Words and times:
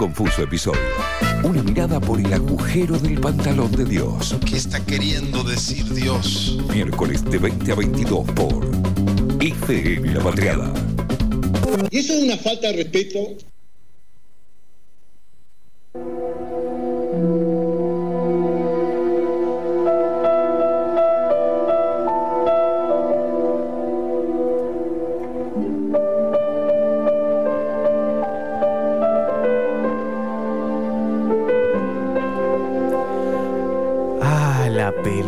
confuso 0.00 0.42
episodio. 0.42 0.80
Una 1.42 1.62
mirada 1.62 2.00
por 2.00 2.18
el 2.18 2.32
agujero 2.32 2.98
del 2.98 3.20
pantalón 3.20 3.70
de 3.72 3.84
Dios. 3.84 4.34
¿Qué 4.48 4.56
está 4.56 4.82
queriendo 4.82 5.44
decir 5.44 5.84
Dios? 5.92 6.58
Miércoles 6.72 7.22
de 7.22 7.36
20 7.36 7.70
a 7.70 7.74
22 7.74 8.30
por 8.30 8.66
ICN 9.42 10.14
La 10.14 10.20
Patriada. 10.24 10.72
Y 11.90 11.98
eso 11.98 12.14
es 12.14 12.22
una 12.22 12.38
falta 12.38 12.68
de 12.68 12.82
respeto 12.82 13.18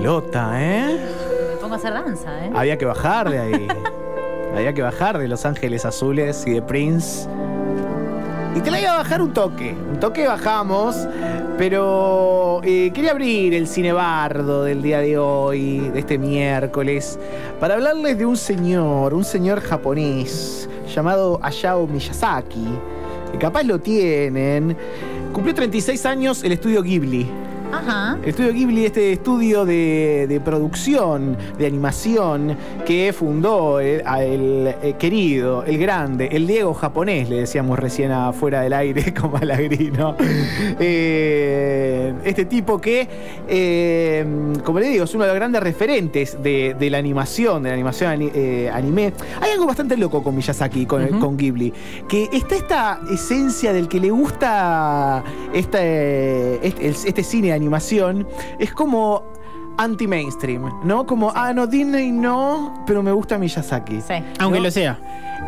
pelota, 0.03 0.61
¿eh? 0.61 0.99
Me 1.55 1.61
pongo 1.61 1.75
a 1.75 1.77
hacer 1.77 1.93
danza, 1.93 2.45
¿eh? 2.45 2.51
Había 2.53 2.77
que 2.77 2.85
bajar 2.85 3.31
de 3.31 3.39
ahí. 3.39 3.69
Había 4.57 4.73
que 4.73 4.83
bajar 4.83 5.17
de 5.17 5.29
Los 5.29 5.47
Ángeles 5.47 5.85
Azules 5.85 6.45
y 6.45 6.51
de 6.51 6.63
Prince. 6.63 7.29
Y 8.57 8.61
te 8.61 8.73
la 8.73 8.81
iba 8.81 8.95
a 8.95 8.97
bajar 8.97 9.23
un 9.23 9.33
toque. 9.33 9.77
Un 9.93 10.01
toque 10.01 10.27
bajamos. 10.27 11.07
Pero 11.57 12.61
eh, 12.65 12.91
quería 12.93 13.13
abrir 13.13 13.55
el 13.55 13.69
cinebardo 13.69 14.65
del 14.65 14.83
día 14.83 14.99
de 14.99 15.19
hoy, 15.19 15.79
de 15.79 16.01
este 16.01 16.19
miércoles, 16.19 17.17
para 17.61 17.75
hablarles 17.75 18.19
de 18.19 18.27
un 18.27 18.37
señor, 18.37 19.15
un 19.15 19.25
señor 19.25 19.61
japonés 19.61 20.69
llamado 20.93 21.39
Hayao 21.43 21.87
Miyazaki, 21.87 22.67
que 23.31 23.39
capaz 23.39 23.63
lo 23.63 23.79
tienen. 23.79 24.77
Cumplió 25.33 25.55
36 25.55 26.05
años 26.07 26.43
el 26.43 26.53
estudio 26.53 26.83
Ghibli. 26.83 27.52
Ajá. 27.73 28.19
El 28.23 28.29
estudio 28.29 28.53
Ghibli, 28.53 28.85
este 28.85 29.13
estudio 29.13 29.65
de, 29.65 30.27
de 30.29 30.41
producción, 30.41 31.37
de 31.59 31.67
animación, 31.67 32.57
que 32.85 33.13
fundó 33.13 33.81
el, 33.81 34.03
eh, 34.07 34.95
querido, 34.99 35.65
el 35.65 35.79
grande, 35.79 36.29
el 36.33 36.47
Diego 36.47 36.75
japonés, 36.75 37.29
le 37.29 37.37
decíamos 37.37 37.79
recién 37.79 38.13
afuera 38.13 38.61
del 38.61 38.73
aire 38.75 39.15
con 39.21 39.33
Malagrino. 39.33 40.17
Eh, 40.79 42.15
este 42.25 42.45
tipo 42.45 42.81
que, 42.81 43.09
eh, 43.49 44.25
como 44.65 44.79
le 44.81 44.89
digo, 44.89 45.05
es 45.05 45.15
uno 45.15 45.25
de 45.25 45.29
los 45.31 45.37
grandes 45.37 45.63
referentes 45.63 46.43
de, 46.43 46.75
de 46.79 46.91
la 46.91 46.99
animación, 46.99 47.63
de 47.63 47.71
la 47.71 47.75
animación 47.75 48.11
ani- 48.11 48.31
eh, 48.35 48.71
anime. 48.73 49.13
Hay 49.41 49.51
algo 49.53 49.67
bastante 49.67 49.97
loco 49.97 50.23
con 50.23 50.37
Miyazaki, 50.37 50.87
con, 50.87 51.07
con 51.19 51.37
Ghibli, 51.37 51.73
que 52.09 52.29
está 52.33 52.55
esta 52.57 53.01
esencia 53.13 53.73
del 53.73 53.89
que 53.89 53.99
le 53.99 54.11
gusta 54.11 55.23
este, 55.53 56.67
este, 56.67 56.89
este 56.89 57.23
cine 57.25 57.49
de 57.49 57.53
animación, 57.63 58.27
es 58.59 58.73
como 58.73 59.23
anti-mainstream, 59.79 60.71
¿no? 60.85 61.07
Como, 61.07 61.33
ah, 61.35 61.53
no, 61.55 61.67
Disney 61.67 62.13
no, 62.13 62.83
pero 62.87 63.03
me 63.03 63.13
gusta 63.13 63.39
Miyazaki. 63.39 64.01
Sí. 64.01 64.15
Aunque 64.39 64.61
lo 64.61 64.71
sea. 64.71 64.99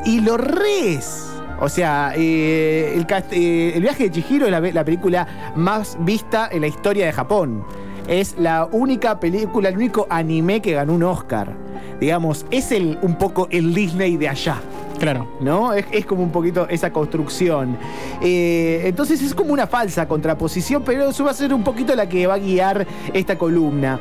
Y 0.06 0.20
lo 0.20 0.36
res. 0.36 1.30
O 1.60 1.68
sea, 1.68 2.12
eh, 2.16 2.92
el, 2.96 3.06
cast- 3.06 3.32
eh, 3.32 3.72
el 3.76 3.82
viaje 3.82 4.04
de 4.04 4.10
Chihiro 4.10 4.46
es 4.46 4.74
la 4.74 4.84
película 4.84 5.52
más 5.56 5.96
vista 6.00 6.48
en 6.50 6.62
la 6.62 6.66
historia 6.66 7.06
de 7.06 7.12
Japón. 7.12 7.64
Es 8.08 8.34
la 8.38 8.66
única 8.70 9.18
película, 9.20 9.68
el 9.68 9.76
único 9.76 10.06
anime 10.10 10.60
que 10.60 10.72
ganó 10.72 10.94
un 10.94 11.02
Oscar. 11.04 11.52
Digamos, 12.00 12.44
es 12.50 12.72
el, 12.72 12.98
un 13.02 13.14
poco 13.16 13.46
el 13.50 13.72
Disney 13.72 14.16
de 14.16 14.28
allá. 14.28 14.56
Claro. 14.98 15.28
¿no? 15.40 15.72
Es, 15.72 15.86
es 15.90 16.06
como 16.06 16.22
un 16.22 16.30
poquito 16.30 16.68
esa 16.68 16.92
construcción. 16.92 17.76
Eh, 18.22 18.82
entonces 18.84 19.20
es 19.22 19.34
como 19.34 19.52
una 19.52 19.66
falsa 19.66 20.06
contraposición, 20.06 20.82
pero 20.84 21.10
eso 21.10 21.24
va 21.24 21.30
a 21.30 21.34
ser 21.34 21.52
un 21.52 21.64
poquito 21.64 21.94
la 21.94 22.08
que 22.08 22.26
va 22.26 22.34
a 22.34 22.38
guiar 22.38 22.86
esta 23.12 23.36
columna. 23.36 24.00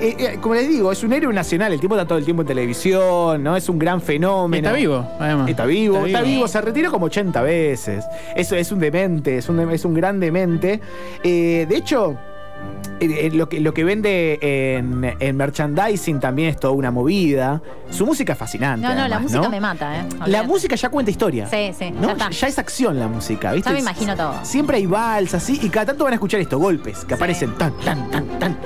Eh, 0.00 0.14
eh, 0.18 0.38
como 0.42 0.54
les 0.54 0.68
digo, 0.68 0.92
es 0.92 1.02
un 1.02 1.12
héroe 1.12 1.32
nacional, 1.32 1.72
el 1.72 1.80
tipo 1.80 1.94
está 1.94 2.06
todo 2.06 2.18
el 2.18 2.24
tiempo 2.24 2.42
en 2.42 2.48
televisión, 2.48 3.42
¿no? 3.42 3.56
Es 3.56 3.68
un 3.68 3.78
gran 3.78 4.02
fenómeno. 4.02 4.68
Está 4.68 4.76
vivo, 4.78 5.08
además. 5.18 5.48
Está 5.48 5.64
vivo, 5.64 6.04
está 6.04 6.20
vivo, 6.20 6.46
se 6.48 6.60
retiró 6.60 6.90
como 6.90 7.06
80 7.06 7.40
veces. 7.42 8.04
Eso 8.34 8.56
es 8.56 8.70
un 8.72 8.78
demente, 8.78 9.38
es 9.38 9.48
un, 9.48 9.58
es 9.70 9.84
un 9.86 9.94
gran 9.94 10.20
demente. 10.20 10.80
Eh, 11.24 11.64
de 11.66 11.76
hecho, 11.76 12.16
eh, 13.00 13.26
eh, 13.26 13.30
lo, 13.32 13.48
que, 13.48 13.60
lo 13.60 13.74
que 13.74 13.84
vende 13.84 14.38
en, 14.42 15.16
en 15.18 15.36
merchandising 15.36 16.20
también 16.20 16.48
es 16.50 16.58
toda 16.60 16.72
una 16.74 16.90
movida. 16.90 17.62
Su 17.90 18.06
música 18.06 18.32
es 18.32 18.38
fascinante. 18.38 18.86
No, 18.86 18.94
no, 18.94 19.06
la 19.08 19.18
música 19.18 19.40
¿no? 19.42 19.50
me 19.50 19.60
mata, 19.60 20.00
¿eh? 20.00 20.04
La 20.26 20.42
música 20.42 20.76
ya 20.76 20.88
cuenta 20.88 21.10
historia. 21.10 21.46
Sí, 21.48 21.72
sí, 21.78 21.90
¿no? 21.90 22.06
ya 22.08 22.12
está. 22.12 22.30
Ya 22.30 22.46
es 22.48 22.58
acción 22.58 22.98
la 22.98 23.08
música, 23.08 23.52
¿viste? 23.52 23.68
Ya 23.70 23.74
me 23.74 23.80
imagino 23.80 24.16
todo. 24.16 24.34
Siempre 24.42 24.78
hay 24.78 24.86
vals 24.86 25.34
así 25.34 25.58
y 25.62 25.68
cada 25.68 25.86
tanto 25.86 26.04
van 26.04 26.12
a 26.14 26.16
escuchar 26.16 26.40
estos 26.40 26.60
golpes 26.60 27.04
que 27.04 27.14
aparecen 27.14 27.52
tan, 27.54 27.72
tan, 27.78 28.10
tan, 28.10 28.26
tan. 28.38 28.56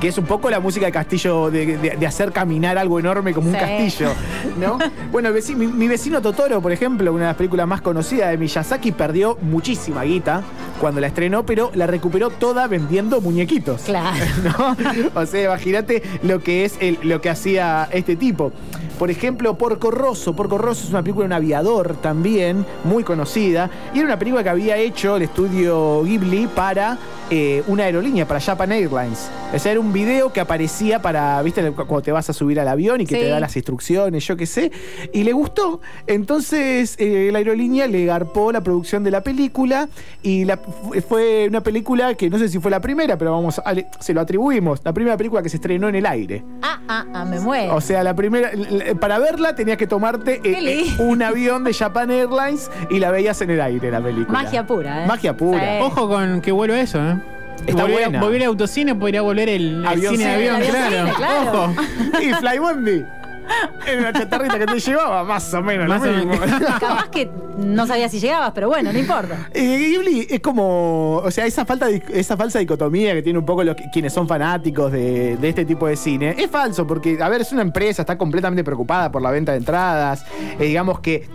Que 0.00 0.08
es 0.08 0.18
un 0.18 0.24
poco 0.24 0.50
la 0.50 0.58
música 0.58 0.86
de 0.86 0.90
castillo, 0.92 1.48
de, 1.48 1.76
de- 1.78 1.96
de 1.96 2.06
hacer 2.08 2.32
caminar 2.32 2.76
algo 2.76 2.98
enorme 2.98 3.32
como 3.32 3.48
un 3.48 3.54
castillo, 3.54 4.12
¿no? 4.58 4.76
bueno, 5.12 5.28
el 5.28 5.56
mi, 5.56 5.66
mi 5.68 5.86
vecino 5.86 6.20
Totoro, 6.20 6.60
por 6.60 6.72
ejemplo, 6.72 7.12
una 7.12 7.20
de 7.22 7.26
las 7.28 7.36
películas 7.36 7.68
más 7.68 7.82
conocidas 7.82 8.30
de 8.30 8.36
Miyazaki, 8.36 8.90
perdió 8.90 9.38
muchísima 9.40 10.02
guita 10.02 10.42
cuando 10.82 11.00
la 11.00 11.06
estrenó, 11.06 11.46
pero 11.46 11.70
la 11.74 11.86
recuperó 11.86 12.28
toda 12.30 12.66
vendiendo 12.66 13.20
muñequitos. 13.20 13.82
Claro. 13.82 14.16
¿no? 14.42 14.76
O 15.14 15.24
sea, 15.26 15.44
imagínate 15.44 16.02
lo 16.24 16.40
que 16.42 16.64
es 16.64 16.74
el- 16.80 16.98
lo 17.04 17.20
que 17.20 17.30
hacía 17.30 17.88
este 17.92 18.16
tipo. 18.16 18.52
Por 19.02 19.10
ejemplo, 19.10 19.58
Porco 19.58 19.90
Rosso. 19.90 20.32
Porco 20.36 20.58
Rosso 20.58 20.84
es 20.84 20.90
una 20.90 21.02
película 21.02 21.24
de 21.24 21.26
un 21.26 21.32
aviador 21.32 21.96
también, 22.00 22.64
muy 22.84 23.02
conocida. 23.02 23.68
Y 23.92 23.98
era 23.98 24.06
una 24.06 24.16
película 24.16 24.44
que 24.44 24.48
había 24.50 24.76
hecho 24.76 25.16
el 25.16 25.22
estudio 25.22 26.04
Ghibli 26.04 26.46
para 26.46 26.98
eh, 27.28 27.64
una 27.66 27.82
aerolínea, 27.84 28.28
para 28.28 28.38
Japan 28.40 28.70
Airlines. 28.70 29.28
O 29.52 29.58
sea, 29.58 29.72
era 29.72 29.80
un 29.80 29.92
video 29.92 30.32
que 30.32 30.38
aparecía 30.40 31.02
para, 31.02 31.42
viste, 31.42 31.72
cuando 31.72 32.02
te 32.02 32.12
vas 32.12 32.30
a 32.30 32.32
subir 32.32 32.60
al 32.60 32.68
avión 32.68 33.00
y 33.00 33.06
que 33.06 33.16
Sí. 33.16 33.20
te 33.22 33.28
da 33.28 33.40
las 33.40 33.56
instrucciones, 33.56 34.24
yo 34.24 34.36
qué 34.36 34.46
sé. 34.46 34.70
Y 35.12 35.24
le 35.24 35.32
gustó. 35.32 35.80
Entonces, 36.06 36.94
eh, 36.98 37.30
la 37.32 37.38
aerolínea 37.38 37.86
le 37.88 38.04
garpó 38.04 38.52
la 38.52 38.60
producción 38.60 39.02
de 39.02 39.10
la 39.10 39.22
película. 39.22 39.88
Y 40.22 40.44
la- 40.44 40.58
fue 41.08 41.46
una 41.48 41.60
película 41.62 42.14
que 42.14 42.30
no 42.30 42.38
sé 42.38 42.48
si 42.48 42.60
fue 42.60 42.70
la 42.70 42.80
primera, 42.80 43.18
pero 43.18 43.32
vamos, 43.32 43.58
a- 43.58 43.74
se 43.98 44.14
lo 44.14 44.20
atribuimos. 44.20 44.80
La 44.84 44.92
primera 44.92 45.16
película 45.16 45.42
que 45.42 45.48
se 45.48 45.56
estrenó 45.56 45.88
en 45.88 45.96
el 45.96 46.06
aire. 46.06 46.44
Ah, 46.62 46.80
ah, 46.86 47.04
ah, 47.14 47.24
me 47.24 47.40
muero. 47.40 47.74
O 47.74 47.80
sea, 47.80 48.04
la 48.04 48.14
primera, 48.14 48.50
l- 48.92 49.00
para 49.00 49.18
verla 49.18 49.54
tenías 49.54 49.76
que 49.78 49.86
tomarte 49.86 50.34
eh, 50.36 50.40
Qué 50.42 50.80
eh, 50.82 50.94
un 50.98 51.22
avión 51.22 51.64
de 51.64 51.74
Japan 51.74 52.10
Airlines 52.10 52.70
y 52.90 52.98
la 52.98 53.10
veías 53.10 53.40
en 53.42 53.50
el 53.50 53.60
aire 53.60 53.90
la 53.90 54.00
película. 54.00 54.42
Magia 54.42 54.66
pura, 54.66 55.04
¿eh? 55.04 55.06
Magia 55.06 55.36
pura. 55.36 55.60
Sí. 55.78 55.82
Ojo 55.84 56.08
con 56.08 56.40
que 56.40 56.52
vuelva 56.52 56.80
eso, 56.80 56.98
¿eh? 56.98 57.16
Está 57.66 57.82
volver, 57.82 58.04
buena. 58.04 58.20
volver 58.20 58.42
a 58.42 58.46
autocine, 58.46 58.94
podría 58.94 59.22
volver 59.22 59.48
el, 59.48 59.80
el 59.80 59.86
Avión 59.86 60.16
cine 60.16 60.28
de 60.28 60.34
avión, 60.34 60.56
avión 60.56 60.70
claro. 60.70 60.96
cine, 61.06 61.12
claro. 61.16 61.52
Ojo. 61.62 61.74
Y 62.20 62.32
Flybondi. 62.34 63.04
Era 63.86 64.00
una 64.00 64.12
chatarrita 64.12 64.58
que 64.58 64.66
te 64.66 64.78
llevaba, 64.80 65.24
más 65.24 65.52
o 65.54 65.62
menos 65.62 65.88
Más 65.88 66.02
lo 66.02 66.12
o 66.12 66.16
mismo. 66.16 66.32
menos. 66.36 66.60
Capaz 66.80 67.08
que 67.10 67.30
no 67.58 67.86
sabía 67.86 68.08
si 68.08 68.20
llegabas, 68.20 68.52
pero 68.54 68.68
bueno, 68.68 68.92
no 68.92 68.98
importa. 68.98 69.48
Eh, 69.52 69.76
Ghibli 69.78 70.26
es 70.30 70.40
como, 70.40 71.16
o 71.16 71.30
sea, 71.30 71.46
esa 71.46 71.64
falta 71.64 71.88
esa 71.90 72.36
falsa 72.36 72.58
dicotomía 72.58 73.12
que 73.14 73.22
tiene 73.22 73.38
un 73.38 73.44
poco 73.46 73.62
los 73.64 73.76
quienes 73.92 74.12
son 74.12 74.26
fanáticos 74.28 74.92
de, 74.92 75.36
de 75.36 75.48
este 75.48 75.64
tipo 75.64 75.86
de 75.86 75.96
cine. 75.96 76.34
Es 76.38 76.50
falso 76.50 76.86
porque, 76.86 77.18
a 77.22 77.28
ver, 77.28 77.40
es 77.42 77.52
una 77.52 77.62
empresa, 77.62 78.02
está 78.02 78.16
completamente 78.16 78.64
preocupada 78.64 79.10
por 79.10 79.22
la 79.22 79.30
venta 79.30 79.52
de 79.52 79.58
entradas. 79.58 80.24
Eh, 80.58 80.64
digamos 80.64 81.00
que 81.00 81.28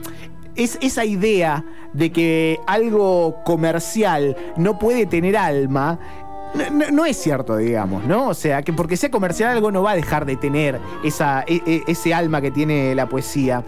es 0.56 0.78
esa 0.82 1.06
idea 1.06 1.64
de 1.94 2.12
que 2.12 2.60
algo 2.66 3.44
comercial 3.46 4.36
no 4.58 4.80
puede 4.80 5.06
tener 5.06 5.38
alma. 5.38 6.00
No, 6.92 7.06
es 7.06 7.18
cierto, 7.18 7.58
digamos, 7.58 8.04
¿no? 8.06 8.30
O 8.30 8.34
sea, 8.34 8.62
que 8.64 8.74
porque 8.74 8.98
sea 8.98 9.12
comercial 9.12 9.52
algo 9.52 9.72
no 9.72 9.84
va 9.84 9.92
a 9.92 9.96
dejar 9.96 10.26
de 10.26 10.36
tener 10.38 10.80
esa, 11.04 11.44
e- 11.48 11.62
e- 11.66 11.84
ese 11.88 12.14
alma 12.14 12.42
que 12.42 12.52
tiene 12.52 12.96
la 12.96 13.08
poesía. 13.08 13.64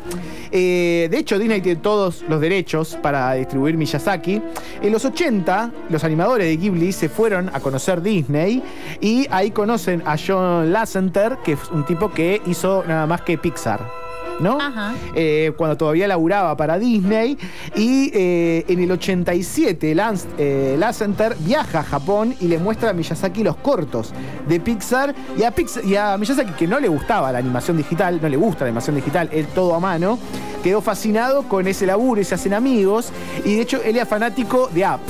Eh, 0.52 1.08
de 1.12 1.18
hecho, 1.18 1.38
Disney 1.38 1.62
tiene 1.62 1.80
todos 1.82 2.24
los 2.28 2.42
derechos 2.42 2.98
para 3.02 3.34
distribuir 3.34 3.78
Miyazaki. 3.78 4.42
En 4.82 4.92
los 4.92 5.06
80, 5.06 5.72
los 5.90 6.04
animadores 6.04 6.48
de 6.48 6.58
Ghibli 6.58 6.92
se 6.92 7.10
fueron 7.10 7.50
a 7.54 7.60
conocer 7.60 8.02
Disney 8.02 8.64
y 9.02 9.28
ahí 9.30 9.52
conocen 9.52 10.02
a 10.06 10.16
John 10.18 10.72
Lasseter, 10.72 11.38
que 11.44 11.54
es 11.54 11.60
un 11.72 11.86
tipo 11.86 12.10
que 12.12 12.42
hizo 12.48 12.84
nada 12.88 13.06
más 13.06 13.22
que 13.22 13.38
Pixar. 13.38 13.99
¿No? 14.40 14.60
Ajá. 14.60 14.94
Eh, 15.16 15.52
cuando 15.58 15.78
todavía 15.78 16.08
laburaba 16.08 16.56
para 16.56 16.80
Disney. 16.80 17.38
Y 17.76 18.12
eh, 18.14 18.66
en 18.68 18.80
el 18.80 18.92
87, 18.92 19.96
Lance, 19.96 20.28
eh, 20.38 20.76
Lasseter 20.78 21.36
viaja 21.40 21.80
a 21.80 21.84
Japón 21.84 22.36
y 22.40 22.48
le 22.48 22.58
muestra 22.58 22.92
a 22.92 22.94
Miyazaki 22.94 23.44
los 23.44 23.58
cortos 23.58 24.14
de 24.48 24.60
Pixar. 24.60 25.14
Y 25.38 25.44
a, 25.44 25.52
Pixar, 25.52 25.86
y 25.86 25.96
a 25.96 26.18
Miyazaki, 26.18 26.54
que 26.54 26.68
no 26.68 26.80
le 26.80 26.88
gustaba 26.88 27.32
la 27.32 27.40
animación 27.40 27.78
digital, 27.78 28.20
no 28.22 28.30
le 28.30 28.38
gusta 28.38 28.66
la 28.66 28.70
animación 28.70 28.96
digital, 28.96 29.30
es 29.32 29.48
todo 29.54 29.76
a 29.76 29.80
mano, 29.80 30.18
quedó 30.64 30.82
fascinado 30.82 31.44
con 31.44 31.68
ese 31.68 31.86
laburo 31.86 32.22
y 32.22 32.24
se 32.24 32.36
hacen 32.36 32.54
amigos. 32.54 33.12
Y 33.44 33.56
de 33.56 33.62
hecho, 33.62 33.82
él 33.84 33.96
era 33.96 34.06
fanático 34.06 34.70
de 34.74 34.86
App. 34.86 35.02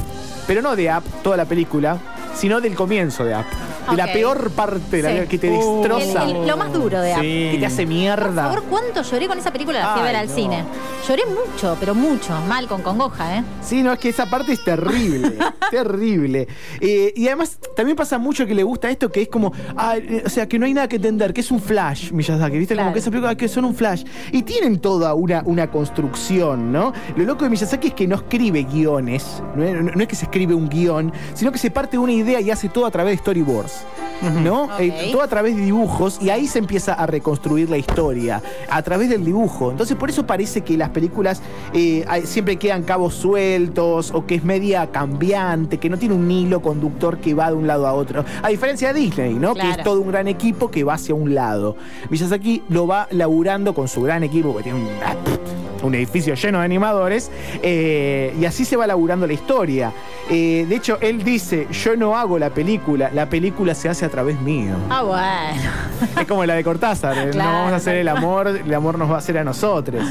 Pero 0.48 0.62
no 0.62 0.76
de 0.76 0.90
App, 0.90 1.04
toda 1.22 1.38
la 1.38 1.46
película, 1.46 2.00
sino 2.36 2.60
del 2.60 2.76
comienzo 2.76 3.24
de 3.24 3.36
App. 3.36 3.69
De 3.92 3.98
la 3.98 4.12
peor 4.14 4.52
parte 4.52 4.98
de 4.98 5.04
la 5.04 5.10
Sí. 5.10 5.16
vida, 5.16 5.26
que 5.28 5.38
te 5.38 5.50
Uh, 5.50 5.76
destroza. 5.82 6.24
El- 6.26 6.36
el- 6.38 6.48
lo 6.48 6.58
más 6.58 6.72
duro 6.74 7.02
de 7.02 7.14
Up. 7.14 7.22
Que 7.22 7.58
te 7.60 7.66
hace 7.66 7.84
Por 7.84 7.94
mierda. 7.94 8.44
favor, 8.44 8.64
¿cuánto 8.70 9.02
lloré 9.02 9.28
con 9.28 9.38
esa 9.40 9.52
película? 9.52 9.80
La 9.80 9.94
fui 9.94 10.02
a 10.02 10.06
ver 10.06 10.16
Ay, 10.16 10.22
al 10.24 10.28
no. 10.30 10.36
cine. 10.36 10.64
Lloré 11.08 11.24
mucho, 11.26 11.78
pero 11.80 11.96
mucho. 11.96 12.34
Mal, 12.48 12.68
con 12.68 12.82
congoja, 12.82 13.38
¿eh? 13.38 13.44
Sí, 13.62 13.82
no, 13.84 13.92
es 13.94 14.00
que 14.00 14.10
esa 14.10 14.30
parte 14.30 14.54
es 14.54 14.64
terrible, 14.64 15.38
terrible. 15.72 16.48
Eh, 16.80 17.14
y 17.16 17.28
además 17.28 17.58
también 17.76 17.96
pasa 17.96 18.18
mucho 18.18 18.46
que 18.46 18.54
le 18.56 18.64
gusta 18.64 18.90
esto, 18.90 19.12
que 19.12 19.22
es 19.24 19.28
como, 19.30 19.52
ah, 19.78 19.98
eh, 19.98 20.24
o 20.26 20.30
sea, 20.30 20.48
que 20.48 20.60
no 20.60 20.66
hay 20.66 20.74
nada 20.74 20.88
que 20.88 20.98
entender, 20.98 21.34
que 21.34 21.42
es 21.42 21.52
un 21.52 21.60
flash, 21.60 22.12
Miyazaki, 22.12 22.58
¿viste? 22.58 22.76
Como 22.76 22.86
Claro. 22.86 22.94
que 22.94 23.00
esa 23.00 23.10
película 23.12 23.36
que 23.36 23.48
son 23.48 23.66
un 23.66 23.76
flash. 23.76 24.04
Y 24.32 24.44
tienen 24.44 24.80
toda 24.80 25.14
una, 25.14 25.42
una 25.46 25.70
construcción, 25.72 26.72
¿no? 26.72 26.94
Lo 27.16 27.24
loco 27.24 27.44
de 27.44 27.50
Miyazaki 27.50 27.90
es 27.90 27.94
que 27.94 28.08
no 28.08 28.16
escribe 28.16 28.64
guiones, 28.64 29.42
no 29.56 29.64
es, 29.64 29.96
no 29.96 30.02
es 30.02 30.08
que 30.08 30.16
se 30.16 30.26
escribe 30.26 30.54
un 30.54 30.70
guion, 30.70 31.12
sino 31.34 31.52
que 31.52 31.58
se 31.58 31.72
parte 31.72 31.92
de 31.92 31.98
una 32.00 32.12
idea 32.14 32.40
y 32.42 32.52
hace 32.52 32.70
todo 32.70 32.86
a 32.86 32.92
través 32.92 33.14
de 33.14 33.18
storyboards. 33.22 33.79
¿No? 34.22 34.70
Eh, 34.80 35.10
todo 35.14 35.22
a 35.22 35.28
través 35.28 35.56
de 35.56 35.62
dibujos 35.62 36.20
y 36.22 36.30
ahí 36.30 36.46
se 36.46 36.60
empieza 36.60 36.94
a 36.94 37.06
reconstruir 37.06 37.70
la 37.70 37.78
historia, 37.78 38.42
a 38.70 38.82
través 38.82 39.10
del 39.10 39.24
dibujo. 39.24 39.72
Entonces, 39.72 39.96
por 39.96 40.10
eso 40.10 40.26
parece 40.26 40.62
que 40.62 40.78
las 40.78 40.90
películas 40.90 41.42
eh, 41.74 42.06
siempre 42.26 42.58
quedan 42.58 42.84
cabos 42.84 43.14
sueltos 43.14 44.12
o 44.14 44.26
que 44.26 44.36
es 44.36 44.44
media 44.44 44.88
cambiante, 44.88 45.78
que 45.78 45.90
no 45.90 45.98
tiene 45.98 46.16
un 46.16 46.30
hilo 46.30 46.62
conductor 46.62 47.20
que 47.20 47.34
va 47.34 47.50
de 47.50 47.56
un 47.56 47.68
lado 47.68 47.88
a 47.88 47.94
otro. 47.94 48.26
A 48.44 48.50
diferencia 48.50 48.92
de 48.94 49.00
Disney, 49.00 49.36
¿no? 49.36 49.54
Que 49.56 49.70
es 49.70 49.84
todo 49.84 50.02
un 50.02 50.10
gran 50.10 50.28
equipo 50.28 50.70
que 50.70 50.84
va 50.84 50.96
hacia 50.96 51.16
un 51.16 51.34
lado. 51.34 51.78
Miyazaki 52.10 52.64
lo 52.70 52.88
va 52.88 53.08
laburando 53.12 53.74
con 53.74 53.88
su 53.88 54.02
gran 54.02 54.24
equipo, 54.24 54.56
que 54.58 54.64
tiene 54.64 54.80
un, 54.80 55.49
un 55.84 55.96
edificio 55.96 56.34
lleno 56.36 56.60
de 56.60 56.66
animadores, 56.66 57.32
eh, 57.62 58.34
y 58.40 58.46
así 58.46 58.66
se 58.66 58.76
va 58.76 58.88
laburando 58.88 59.28
la 59.28 59.34
historia. 59.34 59.92
Eh, 60.30 60.66
de 60.68 60.76
hecho, 60.76 60.98
él 61.02 61.24
dice, 61.24 61.68
yo 61.72 61.96
no 61.96 62.16
hago 62.18 62.38
la 62.38 62.50
película, 62.50 63.10
la 63.14 63.28
película 63.28 63.74
se 63.74 63.90
hace 63.90 64.06
a 64.06 64.10
través 64.10 64.40
mío. 64.42 64.76
Ah, 64.90 65.04
bueno. 65.04 66.20
Es 66.20 66.28
como 66.28 66.46
la 66.46 66.56
de 66.56 66.64
Cortázar, 66.64 67.18
eh, 67.18 67.32
no 67.34 67.44
vamos 67.44 67.74
a 67.74 67.78
hacer 67.78 67.96
el 67.96 68.08
amor, 68.08 68.48
el 68.48 68.74
amor 68.74 68.98
nos 68.98 69.10
va 69.10 69.16
a 69.16 69.20
hacer 69.20 69.38
a 69.38 69.44
nosotros. 69.44 70.04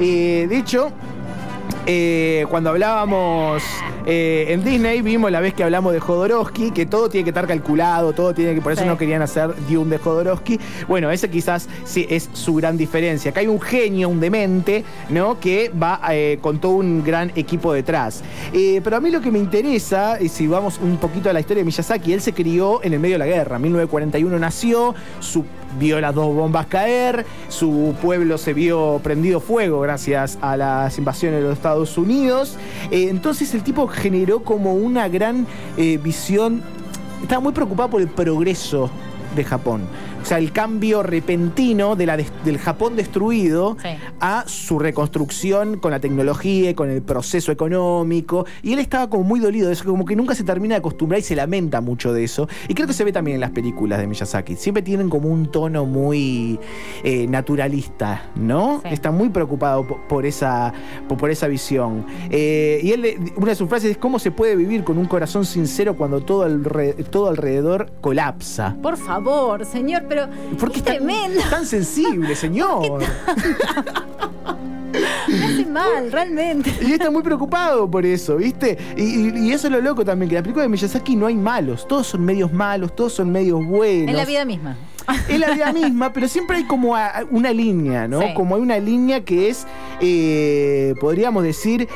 Eh, 0.00 0.46
de 0.48 0.56
hecho, 0.56 0.90
eh, 1.86 2.46
cuando 2.48 2.70
hablábamos 2.70 3.62
eh, 4.06 4.46
en 4.48 4.64
Disney, 4.64 5.02
vimos 5.02 5.30
la 5.30 5.40
vez 5.40 5.54
que 5.54 5.64
hablamos 5.64 5.92
de 5.92 6.00
Jodorowsky, 6.00 6.70
que 6.70 6.86
todo 6.86 7.08
tiene 7.08 7.24
que 7.24 7.30
estar 7.30 7.46
calculado, 7.46 8.12
todo 8.12 8.34
tiene 8.34 8.54
que, 8.54 8.60
por 8.60 8.72
eso 8.72 8.82
Sí. 8.82 8.88
no 8.88 8.98
querían 8.98 9.22
hacer 9.22 9.54
Dune 9.68 9.90
de 9.90 9.98
Jodorowsky. 9.98 10.58
Bueno, 10.88 11.10
ese 11.10 11.28
quizás 11.30 11.68
sí 11.84 12.06
es 12.08 12.28
su 12.32 12.54
gran 12.54 12.76
diferencia. 12.76 13.30
Acá 13.30 13.40
hay 13.40 13.46
un 13.46 13.60
genio, 13.60 14.08
un 14.08 14.20
demente, 14.20 14.84
¿no? 15.10 15.38
Que 15.38 15.70
va 15.70 16.00
eh, 16.10 16.38
con 16.40 16.60
todo 16.60 16.72
un 16.72 17.02
gran 17.04 17.32
equipo 17.36 17.72
detrás. 17.72 18.22
Eh, 18.52 18.80
pero 18.82 18.96
a 18.96 19.00
mí 19.00 19.10
lo 19.10 19.20
que 19.20 19.30
me 19.30 19.38
interesa, 19.38 20.18
y 20.20 20.28
si 20.28 20.46
vamos 20.46 20.78
un 20.82 20.96
poquito 20.98 21.30
a 21.30 21.32
la 21.32 21.40
historia 21.40 21.60
de 21.62 21.64
Miyazaki, 21.66 22.12
él 22.12 22.20
se 22.20 22.32
crió 22.32 22.82
en 22.82 22.92
el 22.94 23.00
medio 23.00 23.14
de 23.14 23.18
la 23.20 23.26
guerra. 23.26 23.56
En 23.56 23.62
1941 23.62 24.38
nació, 24.38 24.94
su 25.20 25.44
vio 25.78 26.00
las 26.00 26.14
dos 26.14 26.34
bombas 26.34 26.66
caer, 26.66 27.24
su 27.48 27.94
pueblo 28.00 28.38
se 28.38 28.52
vio 28.52 29.00
prendido 29.02 29.40
fuego 29.40 29.80
gracias 29.80 30.38
a 30.40 30.56
las 30.56 30.96
invasiones 30.98 31.40
de 31.40 31.48
los 31.48 31.56
Estados 31.56 31.96
Unidos. 31.98 32.56
Eh, 32.90 33.08
entonces 33.10 33.54
el 33.54 33.62
tipo 33.62 33.86
generó 33.86 34.42
como 34.42 34.74
una 34.74 35.08
gran 35.08 35.46
eh, 35.76 35.98
visión, 36.02 36.62
estaba 37.22 37.40
muy 37.40 37.52
preocupado 37.52 37.90
por 37.90 38.00
el 38.00 38.08
progreso 38.08 38.90
de 39.34 39.44
Japón. 39.44 39.82
O 40.22 40.24
sea, 40.24 40.38
el 40.38 40.52
cambio 40.52 41.02
repentino 41.02 41.96
de 41.96 42.06
la 42.06 42.16
des- 42.16 42.32
del 42.44 42.58
Japón 42.58 42.94
destruido 42.96 43.76
Sí. 43.82 43.88
a 44.20 44.44
su 44.46 44.78
reconstrucción 44.78 45.78
con 45.78 45.90
la 45.90 46.00
tecnología 46.00 46.70
y 46.70 46.74
con 46.74 46.90
el 46.90 47.02
proceso 47.02 47.50
económico. 47.52 48.46
Y 48.62 48.72
él 48.72 48.78
estaba 48.78 49.10
como 49.10 49.24
muy 49.24 49.40
dolido 49.40 49.66
de 49.66 49.74
eso, 49.74 49.84
como 49.84 50.04
que 50.04 50.14
nunca 50.16 50.34
se 50.34 50.44
termina 50.44 50.74
de 50.76 50.78
acostumbrar 50.78 51.18
y 51.20 51.22
se 51.22 51.34
lamenta 51.34 51.80
mucho 51.80 52.12
de 52.12 52.24
eso. 52.24 52.48
Y 52.68 52.74
creo 52.74 52.86
que 52.86 52.92
se 52.92 53.04
ve 53.04 53.12
también 53.12 53.34
en 53.36 53.40
las 53.40 53.50
películas 53.50 53.98
de 53.98 54.06
Miyazaki. 54.06 54.56
Siempre 54.56 54.82
tienen 54.82 55.08
como 55.10 55.28
un 55.28 55.50
tono 55.50 55.86
muy 55.86 56.58
eh, 57.04 57.26
naturalista, 57.26 58.30
¿no? 58.36 58.80
Sí. 58.84 58.88
Está 58.92 59.10
muy 59.10 59.28
preocupado 59.30 59.86
po- 59.86 60.00
por, 60.08 60.24
esa, 60.24 60.72
po- 61.08 61.16
por, 61.16 61.30
esa 61.30 61.48
visión. 61.48 62.06
Eh, 62.30 62.80
y 62.82 62.92
él, 62.92 63.32
una 63.36 63.48
de 63.48 63.54
sus 63.56 63.68
frases 63.68 63.90
es, 63.92 63.98
¿cómo 63.98 64.18
se 64.18 64.30
puede 64.30 64.54
vivir 64.56 64.84
con 64.84 64.98
un 64.98 65.06
corazón 65.06 65.44
sincero 65.44 65.96
cuando 65.96 66.20
todo, 66.20 66.46
alre- 66.48 66.94
todo 67.10 67.28
alrededor 67.28 67.92
colapsa? 68.00 68.76
Por 68.82 68.96
favor, 68.96 69.64
señor, 69.64 70.04
pero 70.14 70.28
¿Por 70.58 70.70
qué 70.70 70.78
es 70.78 70.84
tan, 70.84 70.96
tremendo. 70.96 71.40
tan 71.50 71.64
sensible, 71.66 72.34
señor? 72.36 73.02
Me 75.28 75.44
hace 75.46 75.66
mal, 75.66 76.12
realmente. 76.12 76.70
Y 76.82 76.86
él 76.86 76.92
está 76.92 77.10
muy 77.10 77.22
preocupado 77.22 77.90
por 77.90 78.04
eso, 78.04 78.36
¿viste? 78.36 78.76
Y, 78.96 79.02
y- 79.02 79.48
y 79.48 79.52
eso 79.52 79.68
es 79.68 79.72
lo 79.72 79.80
loco 79.80 80.04
también, 80.04 80.28
que 80.28 80.34
en 80.36 80.40
la 80.40 80.42
película 80.42 80.64
de 80.64 80.68
Miyazaki 80.68 81.16
no 81.16 81.26
hay 81.26 81.34
malos. 81.34 81.88
Todos 81.88 82.08
son 82.08 82.24
medios 82.24 82.52
malos, 82.52 82.94
todos 82.94 83.14
son 83.14 83.32
medios 83.32 83.64
buenos. 83.64 84.10
En 84.10 84.16
la 84.16 84.24
vida 84.26 84.44
misma. 84.44 84.76
Es 85.28 85.38
la 85.40 85.50
vida 85.52 85.72
misma, 85.72 86.12
pero 86.12 86.28
siempre 86.28 86.58
hay 86.58 86.64
como 86.64 86.94
una 87.30 87.52
línea, 87.52 88.06
¿no? 88.06 88.20
Sí. 88.20 88.26
Como 88.34 88.54
hay 88.56 88.60
una 88.62 88.78
línea 88.78 89.24
que 89.24 89.48
es, 89.48 89.66
eh, 90.00 90.94
podríamos 91.00 91.42
decir, 91.42 91.88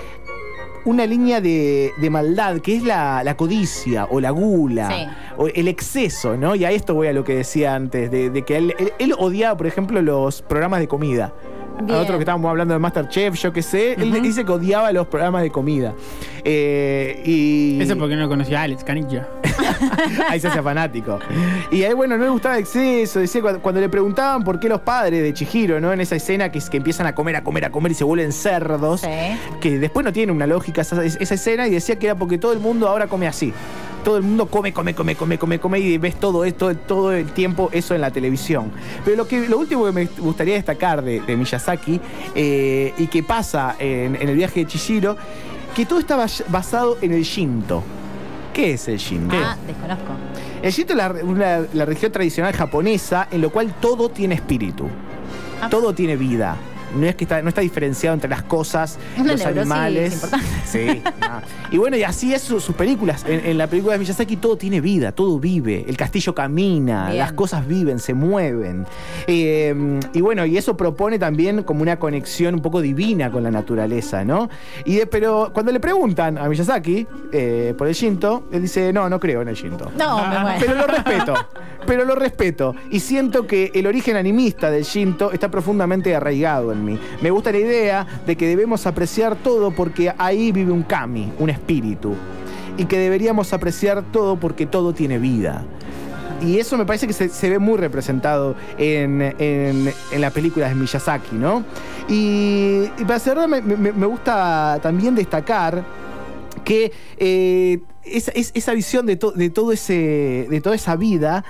una 0.86 1.04
línea 1.04 1.40
de, 1.40 1.92
de 1.98 2.10
maldad, 2.10 2.60
que 2.60 2.76
es 2.76 2.82
la, 2.82 3.22
la 3.24 3.36
codicia 3.36 4.06
o 4.10 4.20
la 4.20 4.30
gula, 4.30 4.88
Sí. 4.90 5.06
o 5.36 5.48
el 5.48 5.68
exceso, 5.68 6.36
¿no? 6.36 6.54
Y 6.54 6.64
a 6.64 6.70
esto 6.70 6.94
voy 6.94 7.08
a 7.08 7.12
lo 7.12 7.24
que 7.24 7.34
decía 7.36 7.74
antes, 7.74 8.10
de, 8.10 8.30
de 8.30 8.42
que 8.42 8.56
él, 8.56 8.74
él- 8.78 8.92
él 8.98 9.14
odiaba, 9.18 9.56
por 9.56 9.66
ejemplo, 9.66 10.00
los 10.00 10.40
programas 10.42 10.80
de 10.80 10.88
comida. 10.88 11.34
Bien. 11.82 11.98
A 11.98 12.02
otro 12.02 12.16
que 12.16 12.22
estábamos 12.22 12.48
hablando 12.48 12.74
de 12.74 12.80
Masterchef, 12.80 13.34
yo 13.34 13.52
qué 13.52 13.62
sé, 13.62 13.92
él 13.94 14.22
dice 14.22 14.44
que 14.44 14.52
odiaba 14.52 14.92
los 14.92 15.06
programas 15.06 15.42
de 15.42 15.50
comida. 15.50 15.94
Eh, 16.44 17.22
y 17.24 17.80
Eso 17.80 17.96
porque 17.96 18.16
no 18.16 18.28
conocía 18.28 18.60
a 18.60 18.62
Alex 18.64 18.84
Canilla. 18.84 19.28
ahí 20.28 20.40
se 20.40 20.48
hace 20.48 20.62
fanático. 20.62 21.18
Y 21.70 21.82
ahí, 21.82 21.92
bueno, 21.92 22.16
no 22.16 22.24
le 22.24 22.30
gustaba 22.30 22.56
el 22.56 22.62
exceso. 22.62 23.20
Decía, 23.20 23.42
cuando, 23.42 23.60
cuando 23.60 23.80
le 23.80 23.88
preguntaban 23.88 24.44
por 24.44 24.60
qué 24.60 24.68
los 24.68 24.80
padres 24.80 25.22
de 25.22 25.34
Chihiro, 25.34 25.80
¿no? 25.80 25.92
En 25.92 26.00
esa 26.00 26.16
escena 26.16 26.50
que, 26.50 26.60
que 26.60 26.76
empiezan 26.76 27.06
a 27.06 27.14
comer, 27.14 27.36
a 27.36 27.44
comer, 27.44 27.64
a 27.64 27.70
comer 27.70 27.92
y 27.92 27.94
se 27.94 28.04
vuelven 28.04 28.32
cerdos. 28.32 29.00
Sí. 29.00 29.08
Que 29.60 29.78
después 29.78 30.04
no 30.04 30.12
tiene 30.12 30.32
una 30.32 30.46
lógica 30.46 30.82
esa, 30.82 31.04
esa 31.04 31.34
escena 31.34 31.66
y 31.66 31.72
decía 31.72 31.98
que 31.98 32.06
era 32.06 32.14
porque 32.14 32.38
todo 32.38 32.52
el 32.52 32.60
mundo 32.60 32.88
ahora 32.88 33.06
come 33.06 33.26
así. 33.26 33.52
Todo 34.06 34.18
el 34.18 34.22
mundo 34.22 34.46
come, 34.46 34.72
come, 34.72 34.94
come, 34.94 35.16
come, 35.16 35.36
come, 35.36 35.58
come 35.58 35.80
y 35.80 35.98
ves 35.98 36.14
todo 36.20 36.44
esto 36.44 36.72
todo 36.76 37.10
el 37.10 37.26
tiempo 37.32 37.70
eso 37.72 37.92
en 37.92 38.00
la 38.02 38.12
televisión. 38.12 38.70
Pero 39.04 39.16
lo 39.16 39.26
que 39.26 39.48
lo 39.48 39.58
último 39.58 39.84
que 39.84 39.90
me 39.90 40.04
gustaría 40.18 40.54
destacar 40.54 41.02
de, 41.02 41.22
de 41.22 41.36
Miyazaki 41.36 42.00
eh, 42.32 42.94
y 42.98 43.08
que 43.08 43.24
pasa 43.24 43.74
en, 43.80 44.14
en 44.14 44.28
el 44.28 44.36
viaje 44.36 44.60
de 44.60 44.66
Chihiro, 44.68 45.16
que 45.74 45.86
todo 45.86 45.98
está 45.98 46.16
bas- 46.16 46.44
basado 46.46 46.98
en 47.02 47.14
el 47.14 47.24
Shinto. 47.24 47.82
¿Qué 48.54 48.74
es 48.74 48.86
el 48.86 48.98
Shinto? 48.98 49.34
Ah, 49.36 49.56
desconozco. 49.66 50.12
El 50.62 50.70
Shinto 50.70 50.92
es 50.92 50.96
la, 50.98 51.08
una- 51.24 51.66
la 51.74 51.84
religión 51.84 52.12
tradicional 52.12 52.52
japonesa 52.54 53.26
en 53.32 53.40
lo 53.40 53.50
cual 53.50 53.74
todo 53.80 54.08
tiene 54.08 54.36
espíritu, 54.36 54.86
Ah. 55.60 55.68
todo 55.68 55.92
tiene 55.92 56.14
vida. 56.16 56.56
No 56.94 57.06
es 57.06 57.14
que 57.16 57.24
está, 57.24 57.42
no 57.42 57.48
está 57.48 57.60
diferenciado 57.60 58.14
entre 58.14 58.30
las 58.30 58.42
cosas, 58.42 58.98
Una 59.18 59.32
los 59.32 59.40
neurosis 59.44 59.60
animales. 59.60 60.30
Sí. 60.64 61.02
no. 61.20 61.40
Y 61.70 61.78
bueno, 61.78 61.96
y 61.96 62.04
así 62.04 62.32
es 62.32 62.42
su- 62.42 62.60
sus 62.60 62.74
películas. 62.74 63.24
En, 63.28 63.44
en 63.44 63.58
la 63.58 63.66
película 63.66 63.94
de 63.94 63.98
Miyazaki 63.98 64.36
todo 64.36 64.56
tiene 64.56 64.80
vida, 64.80 65.12
todo 65.12 65.38
vive. 65.38 65.84
El 65.88 65.96
castillo 65.96 66.34
camina, 66.34 67.06
Bien. 67.06 67.18
las 67.18 67.32
cosas 67.32 67.66
viven, 67.66 67.98
se 67.98 68.14
mueven. 68.14 68.86
Eh, 69.26 69.74
y 70.12 70.20
bueno, 70.20 70.46
y 70.46 70.56
eso 70.56 70.76
propone 70.76 71.18
también 71.18 71.62
como 71.64 71.82
una 71.82 71.98
conexión 71.98 72.54
un 72.54 72.62
poco 72.62 72.80
divina 72.80 73.30
con 73.30 73.42
la 73.42 73.50
naturaleza, 73.50 74.24
¿no? 74.24 74.48
Y 74.84 74.96
de- 74.96 75.06
pero 75.06 75.50
cuando 75.52 75.72
le 75.72 75.80
preguntan 75.80 76.38
a 76.38 76.48
Miyazaki 76.48 77.06
eh, 77.32 77.74
por 77.76 77.88
el 77.88 77.94
Shinto, 77.94 78.44
él 78.52 78.62
dice, 78.62 78.92
no, 78.92 79.08
no 79.08 79.18
creo 79.20 79.42
en 79.42 79.48
el 79.48 79.54
Shinto. 79.54 79.90
No, 79.98 80.26
me 80.28 80.38
muero. 80.40 80.58
Pero 80.60 80.74
lo 80.74 80.86
respeto, 80.86 81.34
pero 81.86 82.04
lo 82.04 82.14
respeto. 82.14 82.74
Y 82.90 83.00
siento 83.00 83.46
que 83.46 83.70
el 83.74 83.86
origen 83.86 84.16
animista 84.16 84.70
del 84.70 84.84
Shinto 84.84 85.32
está 85.32 85.50
profundamente 85.50 86.14
arraigado 86.14 86.72
en 86.72 86.75
Me 86.84 87.30
gusta 87.30 87.52
la 87.52 87.58
idea 87.58 88.06
de 88.26 88.36
que 88.36 88.46
debemos 88.46 88.86
apreciar 88.86 89.36
todo 89.36 89.70
porque 89.70 90.12
ahí 90.18 90.52
vive 90.52 90.72
un 90.72 90.82
kami, 90.82 91.32
un 91.38 91.50
espíritu. 91.50 92.14
Y 92.78 92.84
que 92.84 92.98
deberíamos 92.98 93.52
apreciar 93.52 94.02
todo 94.12 94.36
porque 94.36 94.66
todo 94.66 94.92
tiene 94.92 95.18
vida. 95.18 95.64
Y 96.42 96.58
eso 96.58 96.76
me 96.76 96.84
parece 96.84 97.06
que 97.06 97.14
se, 97.14 97.30
se 97.30 97.48
ve 97.48 97.58
muy 97.58 97.78
representado 97.78 98.54
en, 98.76 99.22
en, 99.38 99.90
en 100.12 100.20
las 100.20 100.32
películas 100.34 100.68
de 100.68 100.74
Miyazaki, 100.74 101.34
¿no? 101.36 101.64
Y, 102.08 102.84
para 103.06 103.18
cerrar, 103.18 103.48
me, 103.48 103.62
me- 103.62 104.06
gusta 104.06 104.78
también 104.82 105.14
destacar 105.14 105.82
que 106.64 106.92
eh, 107.16 107.80
esa, 108.04 108.32
es- 108.32 108.50
esa 108.54 108.74
visión 108.74 109.06
de, 109.06 109.18
de 109.34 109.48
todo 109.50 109.72
ese, 109.72 110.46
de 110.50 110.60
toda 110.60 110.76
esa 110.76 110.94
vida 110.96 111.42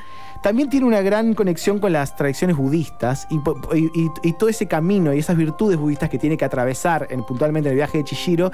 también 0.47 0.71
tiene 0.71 0.87
una 0.87 1.01
gran 1.01 1.35
conexión 1.35 1.81
con 1.81 1.93
las 1.93 2.15
tradiciones 2.15 2.57
budistas 2.57 3.27
y, 3.31 4.33
todo 4.35 4.49
ese 4.49 4.69
camino 4.69 5.13
y 5.13 5.19
esas 5.19 5.37
virtudes 5.37 5.77
budistas 5.77 6.09
que 6.09 6.21
tiene 6.21 6.37
que 6.37 6.45
atravesar 6.45 7.09
en, 7.11 7.25
puntualmente 7.25 7.69
en 7.69 7.73
el 7.73 7.77
viaje 7.79 7.99
de 7.99 8.05
Chihiro, 8.05 8.53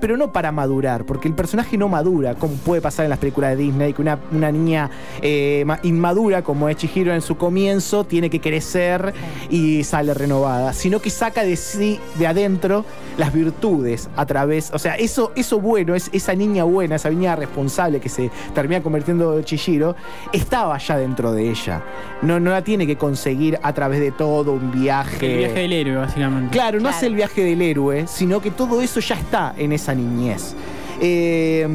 pero 0.00 0.16
no 0.16 0.32
para 0.32 0.50
madurar, 0.50 1.04
porque 1.04 1.28
el 1.28 1.34
personaje 1.34 1.76
no 1.76 1.90
madura, 1.90 2.36
como 2.36 2.54
puede 2.54 2.80
pasar 2.80 3.04
en 3.04 3.10
las 3.10 3.18
películas 3.18 3.50
de 3.50 3.56
Disney, 3.56 3.92
que 3.92 4.00
una, 4.00 4.18
niña 4.50 4.88
eh, 5.20 5.62
ma- 5.66 5.78
inmadura 5.82 6.40
como 6.40 6.70
es 6.70 6.78
Chihiro 6.78 7.12
en 7.12 7.20
su 7.20 7.36
comienzo 7.36 8.04
tiene 8.04 8.30
que 8.30 8.40
crecer 8.40 9.12
y 9.50 9.84
sale 9.84 10.14
renovada, 10.14 10.72
sino 10.72 11.00
que 11.00 11.10
saca 11.10 11.42
de 11.42 11.56
sí, 11.56 12.00
de 12.14 12.28
adentro, 12.28 12.86
las 13.18 13.34
virtudes 13.34 14.08
a 14.16 14.24
través, 14.24 14.70
o 14.72 14.78
sea, 14.78 14.94
eso, 14.94 15.32
eso 15.36 15.60
bueno, 15.60 15.94
es, 15.94 16.08
esa 16.14 16.34
niña 16.34 16.64
buena, 16.64 16.96
esa 16.96 17.10
niña 17.10 17.36
responsable 17.36 18.00
que 18.00 18.08
se 18.08 18.30
termina 18.54 18.82
convirtiendo 18.82 19.36
en 19.36 19.44
Chihiro, 19.44 19.96
estaba 20.32 20.78
ya 20.78 20.96
dentro 20.96 21.25
de 21.32 21.50
ella. 21.50 21.82
No, 22.22 22.38
no 22.40 22.50
la 22.50 22.62
tiene 22.62 22.86
que 22.86 22.96
conseguir 22.96 23.58
a 23.62 23.72
través 23.72 24.00
de 24.00 24.12
todo 24.12 24.52
un 24.52 24.70
viaje. 24.72 25.32
El 25.32 25.38
viaje 25.38 25.60
del 25.60 25.72
héroe, 25.72 25.96
básicamente. 25.96 26.50
Claro, 26.52 26.78
no 26.78 26.82
Claro. 26.82 26.96
hace 26.96 27.06
el 27.06 27.14
viaje 27.14 27.42
del 27.44 27.62
héroe, 27.62 28.06
sino 28.06 28.40
que 28.40 28.50
todo 28.50 28.80
eso 28.80 29.00
ya 29.00 29.14
está 29.16 29.54
en 29.56 29.72
esa 29.72 29.94
niñez. 29.94 30.54
Eh, 31.00 31.66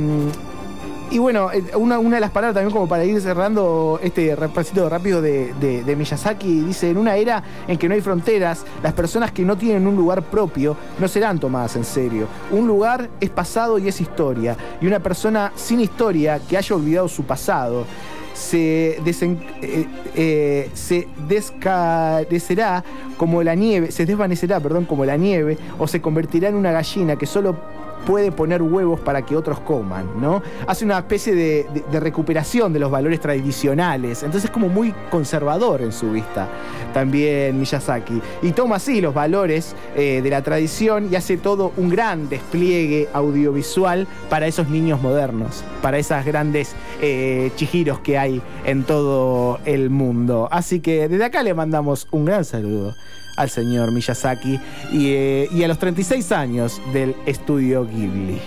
y 1.11 1.17
bueno, 1.17 1.51
eh, 1.51 1.61
una, 1.75 1.99
una 1.99 2.15
de 2.15 2.21
las 2.21 2.31
palabras 2.31 2.53
también 2.55 2.71
como 2.71 2.87
para 2.87 3.03
ir 3.03 3.19
cerrando 3.19 3.99
este 4.01 4.33
repasito 4.33 4.87
rápido 4.87 5.21
de, 5.21 5.53
de- 5.59 5.83
de 5.83 5.95
Miyazaki, 5.97 6.61
dice, 6.61 6.89
en 6.89 6.95
una 6.97 7.17
era 7.17 7.43
en 7.67 7.77
que 7.77 7.89
no 7.89 7.95
hay 7.95 7.99
fronteras, 8.01 8.63
las 8.81 8.93
personas 8.93 9.33
que 9.33 9.43
no 9.43 9.57
tienen 9.57 9.85
un 9.87 9.97
lugar 9.97 10.21
propio 10.23 10.77
no 10.99 11.07
serán 11.09 11.37
tomadas 11.37 11.75
en 11.75 11.83
serio. 11.83 12.27
Un 12.51 12.65
lugar 12.65 13.09
es 13.19 13.29
pasado 13.29 13.77
y 13.77 13.89
es 13.89 13.99
historia. 13.99 14.55
Y 14.79 14.87
una 14.87 14.99
persona 14.99 15.51
sin 15.53 15.81
historia 15.81 16.39
que 16.49 16.55
haya 16.57 16.73
olvidado 16.77 17.09
su 17.09 17.23
pasado 17.23 17.83
se, 18.33 18.97
desen- 19.03 19.39
eh, 19.61 19.85
eh, 20.15 20.69
se 20.73 21.07
como 23.17 23.43
la 23.43 23.55
nieve, 23.55 23.91
se 23.91 24.05
desvanecerá, 24.05 24.59
perdón, 24.59 24.85
como 24.85 25.05
la 25.05 25.17
nieve, 25.17 25.57
o 25.77 25.87
se 25.87 26.01
convertirá 26.01 26.49
en 26.49 26.55
una 26.55 26.71
gallina 26.71 27.15
que 27.15 27.25
solo 27.25 27.55
puede 28.05 28.31
poner 28.31 28.61
huevos 28.61 28.99
para 28.99 29.23
que 29.23 29.35
otros 29.35 29.59
coman, 29.59 30.19
¿no? 30.19 30.41
Hace 30.67 30.85
una 30.85 30.99
especie 30.99 31.35
de, 31.35 31.99
recuperación 31.99 32.73
de 32.73 32.79
los 32.79 32.89
valores 32.89 33.19
tradicionales, 33.19 34.23
entonces 34.23 34.45
es 34.45 34.51
como 34.51 34.69
muy 34.69 34.93
conservador 35.09 35.81
en 35.81 35.91
su 35.91 36.11
vista 36.11 36.47
también 36.93 37.59
Miyazaki. 37.59 38.21
Y 38.41 38.51
toma 38.51 38.77
así 38.77 39.01
los 39.01 39.13
valores 39.13 39.75
eh, 39.95 40.21
de 40.21 40.29
la 40.29 40.41
tradición 40.41 41.09
y 41.11 41.15
hace 41.15 41.37
todo 41.37 41.71
un 41.77 41.89
gran 41.89 42.29
despliegue 42.29 43.07
audiovisual 43.13 44.07
para 44.29 44.47
esos 44.47 44.69
niños 44.69 45.01
modernos, 45.01 45.63
para 45.81 45.97
esas 45.97 46.25
grandes 46.25 46.75
eh, 47.01 47.51
chijiros 47.55 47.99
que 47.99 48.17
hay 48.17 48.41
en 48.65 48.83
todo 48.83 49.59
el 49.65 49.89
mundo. 49.89 50.47
Así 50.51 50.79
que 50.79 51.07
desde 51.07 51.25
acá 51.25 51.43
le 51.43 51.53
mandamos 51.53 52.07
un 52.11 52.25
gran 52.25 52.45
saludo 52.45 52.95
al 53.35 53.49
señor 53.49 53.91
Miyazaki 53.91 54.59
y, 54.91 55.07
eh, 55.09 55.61
a 55.63 55.67
los 55.67 55.79
36 55.79 56.31
años 56.31 56.81
del 56.93 57.15
estudio 57.25 57.85
Ghibli. 57.85 58.39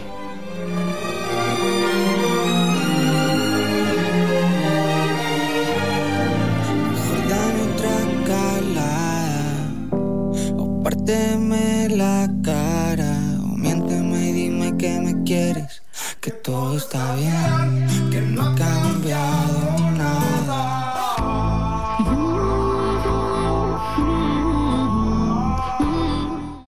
Dame 7.29 7.63
otra 7.73 7.97
calada 8.27 9.69
O 10.57 10.83
párteme 10.83 11.89
la 11.91 12.29
cara 12.43 13.17
O 13.43 13.57
miénteme 13.57 14.31
y 14.31 14.33
dime 14.33 14.77
que 14.77 15.01
me 15.01 15.23
quieres 15.25 15.83
Que 16.21 16.31
todo 16.31 16.77
está 16.77 17.15
bien 17.17 17.84